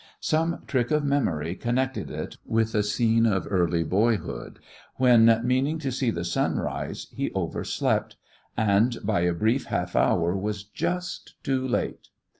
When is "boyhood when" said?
3.83-5.39